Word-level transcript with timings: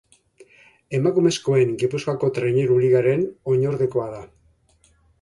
Emakumezkoen 0.99 1.77
Gipuzkoako 1.85 2.31
Traineru 2.39 2.81
Ligaren 2.87 3.25
oinordekoa 3.55 4.13
da. 4.19 4.29